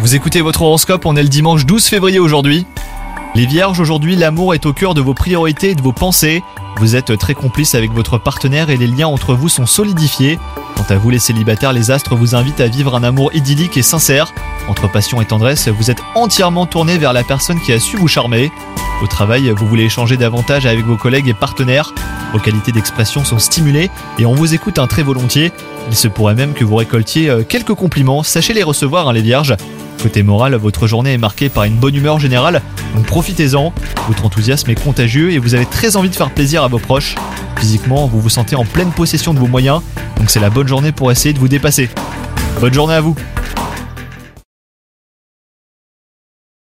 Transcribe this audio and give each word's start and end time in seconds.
Vous 0.00 0.14
écoutez 0.14 0.40
votre 0.40 0.62
horoscope, 0.62 1.04
on 1.04 1.14
est 1.14 1.22
le 1.22 1.28
dimanche 1.28 1.66
12 1.66 1.84
février 1.84 2.18
aujourd'hui. 2.18 2.64
Les 3.34 3.44
vierges, 3.44 3.78
aujourd'hui, 3.80 4.16
l'amour 4.16 4.54
est 4.54 4.64
au 4.64 4.72
cœur 4.72 4.94
de 4.94 5.02
vos 5.02 5.12
priorités 5.12 5.72
et 5.72 5.74
de 5.74 5.82
vos 5.82 5.92
pensées. 5.92 6.42
Vous 6.78 6.96
êtes 6.96 7.18
très 7.18 7.34
complice 7.34 7.74
avec 7.74 7.92
votre 7.92 8.16
partenaire 8.16 8.70
et 8.70 8.78
les 8.78 8.86
liens 8.86 9.08
entre 9.08 9.34
vous 9.34 9.50
sont 9.50 9.66
solidifiés. 9.66 10.38
Quant 10.74 10.86
à 10.88 10.96
vous 10.96 11.10
les 11.10 11.18
célibataires, 11.18 11.74
les 11.74 11.90
astres 11.90 12.16
vous 12.16 12.34
invitent 12.34 12.62
à 12.62 12.66
vivre 12.66 12.94
un 12.94 13.04
amour 13.04 13.34
idyllique 13.34 13.76
et 13.76 13.82
sincère. 13.82 14.32
Entre 14.68 14.90
passion 14.90 15.20
et 15.20 15.24
tendresse, 15.24 15.68
vous 15.68 15.90
êtes 15.90 16.02
entièrement 16.14 16.66
tourné 16.66 16.96
vers 16.98 17.12
la 17.12 17.24
personne 17.24 17.60
qui 17.60 17.72
a 17.72 17.80
su 17.80 17.96
vous 17.96 18.08
charmer. 18.08 18.50
Au 19.02 19.06
travail, 19.06 19.50
vous 19.50 19.66
voulez 19.66 19.84
échanger 19.84 20.16
davantage 20.16 20.66
avec 20.66 20.84
vos 20.84 20.96
collègues 20.96 21.28
et 21.28 21.34
partenaires. 21.34 21.92
Vos 22.32 22.38
qualités 22.38 22.70
d'expression 22.70 23.24
sont 23.24 23.38
stimulées 23.38 23.90
et 24.18 24.24
on 24.24 24.34
vous 24.34 24.54
écoute 24.54 24.78
un 24.78 24.86
très 24.86 25.02
volontiers. 25.02 25.52
Il 25.88 25.96
se 25.96 26.06
pourrait 26.08 26.36
même 26.36 26.54
que 26.54 26.64
vous 26.64 26.76
récoltiez 26.76 27.28
euh, 27.28 27.42
quelques 27.42 27.74
compliments, 27.74 28.22
sachez 28.22 28.54
les 28.54 28.62
recevoir 28.62 29.08
hein, 29.08 29.12
les 29.12 29.20
vierges. 29.20 29.56
Côté 30.00 30.22
moral, 30.22 30.54
votre 30.54 30.86
journée 30.86 31.12
est 31.12 31.18
marquée 31.18 31.48
par 31.48 31.64
une 31.64 31.74
bonne 31.74 31.94
humeur 31.94 32.20
générale, 32.20 32.62
donc 32.94 33.06
profitez-en. 33.06 33.72
Votre 34.08 34.24
enthousiasme 34.24 34.70
est 34.70 34.82
contagieux 34.82 35.32
et 35.32 35.38
vous 35.38 35.54
avez 35.54 35.66
très 35.66 35.96
envie 35.96 36.08
de 36.08 36.14
faire 36.14 36.30
plaisir 36.30 36.62
à 36.62 36.68
vos 36.68 36.78
proches. 36.78 37.16
Physiquement, 37.58 38.06
vous 38.06 38.20
vous 38.20 38.30
sentez 38.30 38.56
en 38.56 38.64
pleine 38.64 38.90
possession 38.90 39.34
de 39.34 39.38
vos 39.38 39.46
moyens, 39.46 39.82
donc 40.16 40.30
c'est 40.30 40.40
la 40.40 40.50
bonne 40.50 40.68
journée 40.68 40.92
pour 40.92 41.10
essayer 41.10 41.34
de 41.34 41.38
vous 41.38 41.48
dépasser. 41.48 41.90
Bonne 42.60 42.74
journée 42.74 42.94
à 42.94 43.00
vous 43.00 43.16